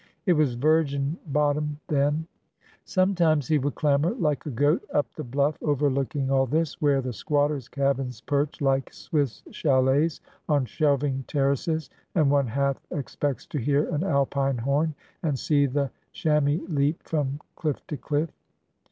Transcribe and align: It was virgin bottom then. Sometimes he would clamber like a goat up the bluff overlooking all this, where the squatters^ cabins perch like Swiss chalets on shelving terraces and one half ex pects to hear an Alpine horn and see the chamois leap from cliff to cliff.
It 0.25 0.33
was 0.33 0.55
virgin 0.55 1.15
bottom 1.27 1.79
then. 1.87 2.25
Sometimes 2.85 3.47
he 3.47 3.59
would 3.59 3.75
clamber 3.75 4.15
like 4.15 4.47
a 4.47 4.49
goat 4.49 4.81
up 4.91 5.05
the 5.13 5.23
bluff 5.23 5.59
overlooking 5.61 6.31
all 6.31 6.47
this, 6.47 6.81
where 6.81 7.03
the 7.03 7.11
squatters^ 7.11 7.69
cabins 7.69 8.19
perch 8.19 8.61
like 8.61 8.91
Swiss 8.91 9.43
chalets 9.51 10.19
on 10.49 10.65
shelving 10.65 11.23
terraces 11.27 11.91
and 12.15 12.31
one 12.31 12.47
half 12.47 12.81
ex 12.91 13.15
pects 13.15 13.47
to 13.49 13.59
hear 13.59 13.93
an 13.93 14.03
Alpine 14.03 14.57
horn 14.57 14.95
and 15.21 15.37
see 15.37 15.67
the 15.67 15.91
chamois 16.11 16.65
leap 16.67 17.03
from 17.03 17.39
cliff 17.55 17.85
to 17.85 17.95
cliff. 17.95 18.31